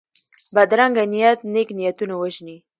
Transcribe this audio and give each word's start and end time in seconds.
بدرنګه 0.55 1.03
نیت 1.11 1.39
نېک 1.53 1.69
نیتونه 1.77 2.15
وژني 2.17 2.57